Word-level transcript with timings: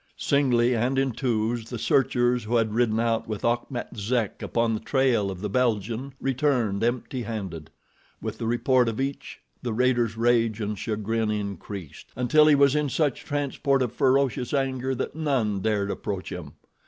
Singly 0.17 0.75
and 0.75 0.97
in 0.97 1.11
twos 1.11 1.69
the 1.69 1.77
searchers 1.77 2.45
who 2.45 2.55
had 2.55 2.73
ridden 2.73 2.99
out 2.99 3.27
with 3.27 3.45
Achmet 3.45 3.95
Zek 3.95 4.41
upon 4.41 4.73
the 4.73 4.79
trail 4.79 5.29
of 5.29 5.41
the 5.41 5.47
Belgian, 5.49 6.13
returned 6.19 6.83
empty 6.83 7.21
handed. 7.21 7.69
With 8.19 8.39
the 8.39 8.47
report 8.47 8.89
of 8.89 8.99
each 8.99 9.41
the 9.61 9.73
raider's 9.73 10.17
rage 10.17 10.59
and 10.59 10.75
chagrin 10.75 11.29
increased, 11.29 12.07
until 12.15 12.47
he 12.47 12.55
was 12.55 12.73
in 12.75 12.89
such 12.89 13.21
a 13.21 13.25
transport 13.27 13.83
of 13.83 13.91
ferocious 13.93 14.55
anger 14.55 14.95
that 14.95 15.13
none 15.15 15.59
dared 15.59 15.91
approach 15.91 16.31
him. 16.31 16.53